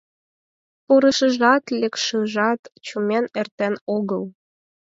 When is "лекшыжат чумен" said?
1.79-3.25